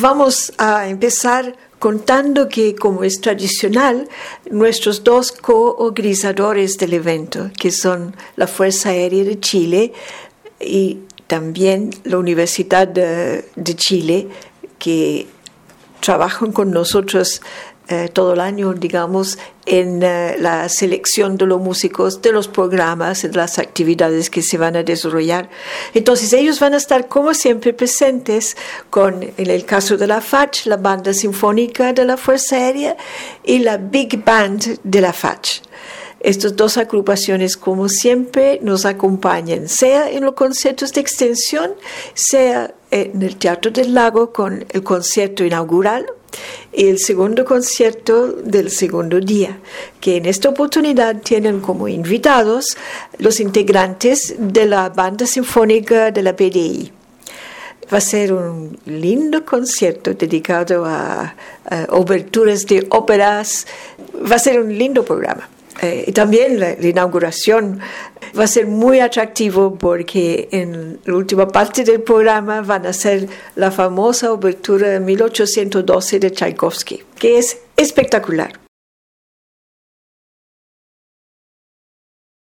vamos 0.00 0.52
a 0.58 0.88
empezar 0.88 1.56
contando 1.78 2.48
que, 2.48 2.74
como 2.74 3.04
es 3.04 3.20
tradicional, 3.20 4.08
nuestros 4.50 5.02
dos 5.02 5.32
co-organizadores 5.32 6.76
del 6.76 6.94
evento, 6.94 7.50
que 7.58 7.70
son 7.70 8.14
la 8.36 8.46
Fuerza 8.46 8.90
Aérea 8.90 9.24
de 9.24 9.40
Chile 9.40 9.92
y 10.60 10.98
también 11.26 11.90
la 12.04 12.18
Universidad 12.18 12.86
de, 12.86 13.44
de 13.56 13.74
Chile, 13.76 14.28
que 14.78 15.26
trabajan 16.00 16.52
con 16.52 16.70
nosotros 16.70 17.40
eh, 17.92 18.08
todo 18.08 18.34
el 18.34 18.40
año, 18.40 18.72
digamos, 18.72 19.36
en 19.66 20.00
eh, 20.04 20.36
la 20.38 20.68
selección 20.68 21.36
de 21.36 21.44
los 21.46 21.60
músicos, 21.60 22.22
de 22.22 22.30
los 22.30 22.46
programas, 22.46 23.22
de 23.22 23.32
las 23.32 23.58
actividades 23.58 24.30
que 24.30 24.42
se 24.42 24.58
van 24.58 24.76
a 24.76 24.84
desarrollar. 24.84 25.50
Entonces, 25.92 26.32
ellos 26.32 26.60
van 26.60 26.74
a 26.74 26.76
estar, 26.76 27.08
como 27.08 27.34
siempre, 27.34 27.72
presentes 27.72 28.56
con, 28.90 29.24
en 29.24 29.50
el 29.50 29.64
caso 29.64 29.96
de 29.96 30.06
la 30.06 30.20
FACH, 30.20 30.66
la 30.66 30.76
Banda 30.76 31.12
Sinfónica 31.12 31.92
de 31.92 32.04
la 32.04 32.16
Fuerza 32.16 32.54
Aérea 32.54 32.96
y 33.42 33.58
la 33.58 33.76
Big 33.76 34.24
Band 34.24 34.78
de 34.84 35.00
la 35.00 35.12
FACH. 35.12 35.62
Estas 36.20 36.54
dos 36.54 36.76
agrupaciones, 36.76 37.56
como 37.56 37.88
siempre, 37.88 38.60
nos 38.62 38.84
acompañan, 38.84 39.68
sea 39.68 40.10
en 40.10 40.24
los 40.24 40.34
conciertos 40.34 40.92
de 40.92 41.00
extensión, 41.00 41.72
sea 42.12 42.74
en 42.90 43.22
el 43.22 43.36
Teatro 43.36 43.70
del 43.70 43.94
Lago 43.94 44.30
con 44.30 44.66
el 44.68 44.82
concierto 44.82 45.44
inaugural 45.44 46.06
y 46.72 46.88
el 46.88 46.98
segundo 46.98 47.46
concierto 47.46 48.32
del 48.32 48.70
segundo 48.70 49.18
día, 49.18 49.60
que 49.98 50.16
en 50.16 50.26
esta 50.26 50.50
oportunidad 50.50 51.22
tienen 51.22 51.60
como 51.60 51.88
invitados 51.88 52.76
los 53.18 53.40
integrantes 53.40 54.34
de 54.38 54.66
la 54.66 54.90
Banda 54.90 55.26
Sinfónica 55.26 56.10
de 56.10 56.22
la 56.22 56.36
PDI. 56.36 56.92
Va 57.92 57.98
a 57.98 58.02
ser 58.02 58.34
un 58.34 58.78
lindo 58.84 59.44
concierto 59.46 60.12
dedicado 60.12 60.84
a, 60.84 61.34
a 61.64 61.86
oberturas 61.90 62.64
de 62.66 62.86
óperas. 62.90 63.66
Va 64.30 64.36
a 64.36 64.38
ser 64.38 64.60
un 64.60 64.78
lindo 64.78 65.04
programa. 65.04 65.48
Eh, 65.82 66.04
y 66.08 66.12
también 66.12 66.60
la, 66.60 66.72
inauguración 66.72 67.80
va 68.38 68.44
a 68.44 68.46
ser 68.46 68.66
muy 68.66 69.00
atractivo 69.00 69.74
porque 69.76 70.48
en 70.52 71.00
la 71.04 71.14
última 71.14 71.48
parte 71.48 71.84
del 71.84 72.02
programa 72.02 72.60
van 72.60 72.86
a 72.86 72.92
ser 72.92 73.28
la 73.56 73.70
famosa 73.70 74.32
obertura 74.32 74.88
de 74.88 75.00
1812 75.00 76.18
de 76.20 76.30
Tchaikovsky, 76.30 77.02
que 77.18 77.38
es 77.38 77.58
espectacular. 77.76 78.69